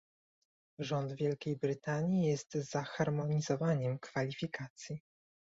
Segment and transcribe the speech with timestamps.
[0.79, 5.01] Rząd Wielkiej Brytanii jest za zharmonizowaniem kwalifikacji